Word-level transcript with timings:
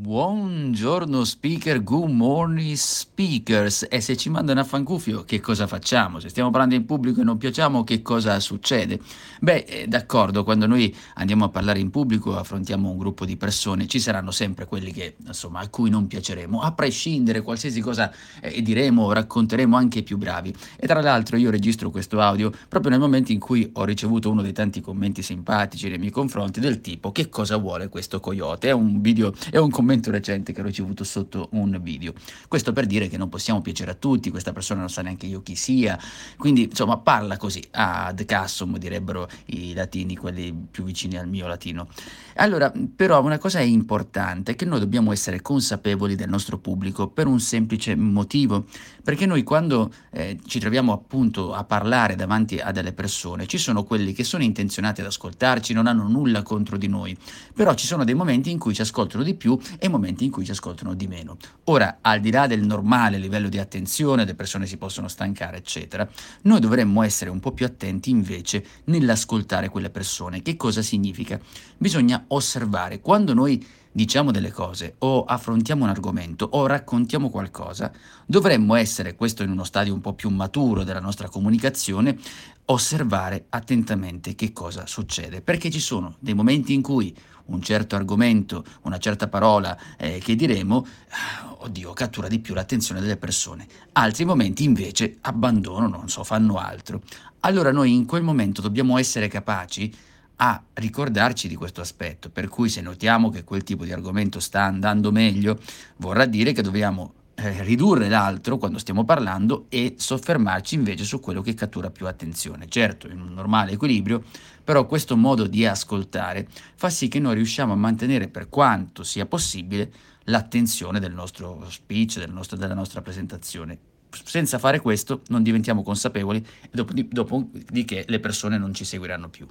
Buongiorno 0.00 1.24
speaker, 1.24 1.82
good 1.82 2.08
morning 2.08 2.76
speakers. 2.76 3.84
E 3.90 4.00
se 4.00 4.16
ci 4.16 4.30
mandano 4.30 4.60
a 4.60 4.64
fancuffio, 4.64 5.24
che 5.24 5.40
cosa 5.40 5.66
facciamo? 5.66 6.20
Se 6.20 6.28
stiamo 6.28 6.50
parlando 6.50 6.76
in 6.76 6.84
pubblico 6.84 7.20
e 7.20 7.24
non 7.24 7.36
piacciamo, 7.36 7.82
che 7.82 8.00
cosa 8.00 8.38
succede? 8.38 9.00
Beh, 9.40 9.64
eh, 9.66 9.86
d'accordo, 9.88 10.44
quando 10.44 10.68
noi 10.68 10.94
andiamo 11.14 11.46
a 11.46 11.48
parlare 11.48 11.80
in 11.80 11.90
pubblico, 11.90 12.36
affrontiamo 12.36 12.88
un 12.88 12.96
gruppo 12.96 13.24
di 13.24 13.36
persone, 13.36 13.88
ci 13.88 13.98
saranno 13.98 14.30
sempre 14.30 14.66
quelli 14.66 14.92
che, 14.92 15.16
insomma, 15.26 15.58
a 15.58 15.68
cui 15.68 15.90
non 15.90 16.06
piaceremo, 16.06 16.60
a 16.60 16.70
prescindere 16.70 17.42
qualsiasi 17.42 17.80
cosa 17.80 18.12
eh, 18.40 18.62
diremo 18.62 19.12
racconteremo, 19.12 19.76
anche 19.76 19.98
i 19.98 20.02
più 20.04 20.16
bravi. 20.16 20.54
E 20.76 20.86
tra 20.86 21.02
l'altro 21.02 21.36
io 21.36 21.50
registro 21.50 21.90
questo 21.90 22.20
audio 22.20 22.52
proprio 22.68 22.92
nel 22.92 23.00
momento 23.00 23.32
in 23.32 23.40
cui 23.40 23.68
ho 23.72 23.82
ricevuto 23.82 24.30
uno 24.30 24.42
dei 24.42 24.52
tanti 24.52 24.80
commenti 24.80 25.22
simpatici 25.22 25.88
nei 25.88 25.98
miei 25.98 26.12
confronti 26.12 26.60
del 26.60 26.80
tipo 26.80 27.10
che 27.10 27.28
cosa 27.28 27.56
vuole 27.56 27.88
questo 27.88 28.20
coyote? 28.20 28.68
È 28.68 28.72
un 28.72 29.00
video, 29.00 29.34
è 29.50 29.56
un 29.56 29.70
commento 29.70 29.86
commento 29.88 30.10
recente 30.10 30.52
che 30.52 30.60
ho 30.60 30.64
ricevuto 30.64 31.02
sotto 31.02 31.48
un 31.52 31.78
video. 31.80 32.12
Questo 32.46 32.74
per 32.74 32.84
dire 32.84 33.08
che 33.08 33.16
non 33.16 33.30
possiamo 33.30 33.62
piacere 33.62 33.92
a 33.92 33.94
tutti, 33.94 34.28
questa 34.28 34.52
persona 34.52 34.80
non 34.80 34.90
sa 34.90 35.00
neanche 35.00 35.24
io 35.24 35.40
chi 35.40 35.56
sia, 35.56 35.98
quindi 36.36 36.64
insomma 36.64 36.98
parla 36.98 37.38
così, 37.38 37.64
ad 37.70 38.22
cassum 38.26 38.76
direbbero 38.76 39.26
i 39.46 39.72
latini, 39.72 40.14
quelli 40.14 40.54
più 40.70 40.84
vicini 40.84 41.16
al 41.16 41.26
mio 41.26 41.46
latino. 41.46 41.88
Allora, 42.34 42.70
però 42.94 43.22
una 43.22 43.38
cosa 43.38 43.60
è 43.60 43.62
importante, 43.62 44.54
che 44.56 44.66
noi 44.66 44.78
dobbiamo 44.78 45.10
essere 45.10 45.40
consapevoli 45.40 46.16
del 46.16 46.28
nostro 46.28 46.58
pubblico 46.58 47.08
per 47.08 47.26
un 47.26 47.40
semplice 47.40 47.96
motivo, 47.96 48.66
perché 49.02 49.24
noi 49.24 49.42
quando 49.42 49.90
eh, 50.10 50.38
ci 50.46 50.58
troviamo 50.58 50.92
appunto 50.92 51.54
a 51.54 51.64
parlare 51.64 52.14
davanti 52.14 52.58
a 52.58 52.72
delle 52.72 52.92
persone, 52.92 53.46
ci 53.46 53.56
sono 53.56 53.84
quelli 53.84 54.12
che 54.12 54.22
sono 54.22 54.42
intenzionati 54.42 55.00
ad 55.00 55.06
ascoltarci, 55.06 55.72
non 55.72 55.86
hanno 55.86 56.06
nulla 56.06 56.42
contro 56.42 56.76
di 56.76 56.88
noi, 56.88 57.16
però 57.54 57.72
ci 57.72 57.86
sono 57.86 58.04
dei 58.04 58.14
momenti 58.14 58.50
in 58.50 58.58
cui 58.58 58.74
ci 58.74 58.82
ascoltano 58.82 59.24
di 59.24 59.34
più 59.34 59.58
e 59.78 59.88
momenti 59.88 60.24
in 60.24 60.30
cui 60.30 60.44
ci 60.44 60.50
ascoltano 60.50 60.94
di 60.94 61.06
meno. 61.06 61.36
Ora, 61.64 61.98
al 62.00 62.20
di 62.20 62.30
là 62.30 62.46
del 62.46 62.64
normale 62.64 63.18
livello 63.18 63.48
di 63.48 63.58
attenzione, 63.58 64.24
le 64.24 64.34
persone 64.34 64.66
si 64.66 64.76
possono 64.76 65.08
stancare, 65.08 65.58
eccetera, 65.58 66.08
noi 66.42 66.60
dovremmo 66.60 67.02
essere 67.02 67.30
un 67.30 67.40
po' 67.40 67.52
più 67.52 67.66
attenti 67.66 68.10
invece 68.10 68.64
nell'ascoltare 68.84 69.68
quelle 69.68 69.90
persone. 69.90 70.42
Che 70.42 70.56
cosa 70.56 70.82
significa? 70.82 71.38
Bisogna 71.76 72.24
osservare 72.28 73.00
quando 73.00 73.34
noi 73.34 73.64
diciamo 73.92 74.30
delle 74.30 74.50
cose 74.50 74.94
o 74.98 75.24
affrontiamo 75.24 75.84
un 75.84 75.90
argomento 75.90 76.48
o 76.52 76.66
raccontiamo 76.66 77.30
qualcosa, 77.30 77.92
dovremmo 78.26 78.74
essere, 78.74 79.14
questo 79.14 79.42
in 79.42 79.50
uno 79.50 79.64
stadio 79.64 79.94
un 79.94 80.00
po' 80.00 80.14
più 80.14 80.30
maturo 80.30 80.84
della 80.84 81.00
nostra 81.00 81.28
comunicazione, 81.28 82.18
osservare 82.66 83.46
attentamente 83.48 84.34
che 84.34 84.52
cosa 84.52 84.86
succede, 84.86 85.40
perché 85.40 85.70
ci 85.70 85.80
sono 85.80 86.16
dei 86.18 86.34
momenti 86.34 86.74
in 86.74 86.82
cui 86.82 87.16
un 87.46 87.62
certo 87.62 87.96
argomento, 87.96 88.64
una 88.82 88.98
certa 88.98 89.28
parola 89.28 89.76
eh, 89.96 90.18
che 90.18 90.34
diremo, 90.34 90.86
ah, 91.10 91.56
oddio, 91.60 91.92
cattura 91.92 92.28
di 92.28 92.40
più 92.40 92.54
l'attenzione 92.54 93.00
delle 93.00 93.16
persone. 93.16 93.66
Altri 93.92 94.24
momenti 94.24 94.64
invece 94.64 95.16
abbandonano, 95.22 95.96
non 95.96 96.08
so, 96.08 96.24
fanno 96.24 96.56
altro. 96.56 97.00
Allora 97.40 97.72
noi 97.72 97.94
in 97.94 98.04
quel 98.04 98.22
momento 98.22 98.60
dobbiamo 98.60 98.98
essere 98.98 99.28
capaci 99.28 99.94
a 100.40 100.62
ricordarci 100.74 101.48
di 101.48 101.56
questo 101.56 101.80
aspetto, 101.80 102.30
per 102.30 102.48
cui 102.48 102.68
se 102.68 102.80
notiamo 102.80 103.30
che 103.30 103.44
quel 103.44 103.64
tipo 103.64 103.84
di 103.84 103.92
argomento 103.92 104.38
sta 104.40 104.62
andando 104.62 105.10
meglio, 105.10 105.58
vorrà 105.96 106.26
dire 106.26 106.52
che 106.52 106.62
dobbiamo 106.62 107.14
eh, 107.34 107.62
ridurre 107.62 108.08
l'altro 108.08 108.58
quando 108.58 108.78
stiamo 108.78 109.04
parlando 109.04 109.66
e 109.68 109.94
soffermarci 109.96 110.74
invece 110.74 111.04
su 111.04 111.20
quello 111.20 111.40
che 111.40 111.54
cattura 111.54 111.90
più 111.90 112.06
attenzione. 112.06 112.68
Certo, 112.68 113.08
in 113.08 113.20
un 113.20 113.32
normale 113.32 113.72
equilibrio, 113.72 114.22
però 114.62 114.86
questo 114.86 115.16
modo 115.16 115.46
di 115.46 115.66
ascoltare 115.66 116.48
fa 116.74 116.90
sì 116.90 117.08
che 117.08 117.18
noi 117.18 117.34
riusciamo 117.36 117.72
a 117.72 117.76
mantenere 117.76 118.28
per 118.28 118.48
quanto 118.48 119.02
sia 119.02 119.26
possibile 119.26 119.90
l'attenzione 120.24 121.00
del 121.00 121.12
nostro 121.12 121.64
speech, 121.68 122.18
del 122.18 122.30
nostro, 122.30 122.56
della 122.56 122.74
nostra 122.74 123.02
presentazione. 123.02 123.78
Senza 124.10 124.58
fare 124.58 124.80
questo 124.80 125.22
non 125.28 125.42
diventiamo 125.42 125.82
consapevoli 125.82 126.44
e 126.62 126.70
dopo, 126.70 126.92
dopodiché 126.94 128.04
le 128.06 128.20
persone 128.20 128.58
non 128.58 128.74
ci 128.74 128.84
seguiranno 128.84 129.28
più. 129.28 129.46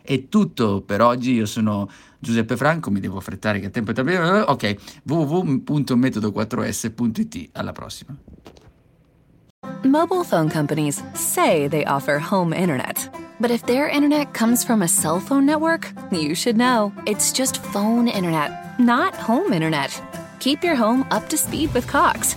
È 0.00 0.28
tutto 0.28 0.80
per 0.80 1.02
oggi, 1.02 1.32
io 1.32 1.46
sono 1.46 1.90
Giuseppe 2.18 2.56
Franco, 2.56 2.90
mi 2.90 3.00
devo 3.00 3.18
affrettare 3.18 3.60
che 3.60 3.70
tempo 3.70 3.92
è 3.92 4.44
Ok, 4.46 5.02
www.metodo4s.it, 5.04 7.50
alla 7.52 7.72
prossima. 7.72 8.16
Mobile 9.84 10.24
phone 10.24 10.48
companies 10.48 11.02
say 11.14 11.68
they 11.68 11.84
offer 11.84 12.18
home 12.18 12.52
internet. 12.52 13.10
But 13.40 13.50
if 13.50 13.64
their 13.66 13.88
internet 13.88 14.34
comes 14.34 14.64
from 14.64 14.82
a 14.82 14.88
cell 14.88 15.20
phone 15.20 15.46
network, 15.46 15.92
you 16.10 16.34
should 16.34 16.56
know. 16.56 16.92
It's 17.06 17.32
just 17.32 17.58
phone 17.58 18.08
internet, 18.08 18.78
not 18.80 19.14
home 19.14 19.52
internet. 19.52 19.90
Keep 20.40 20.64
your 20.64 20.74
home 20.74 21.06
up 21.10 21.28
to 21.28 21.36
speed 21.36 21.72
with 21.74 21.86
Cox. 21.86 22.36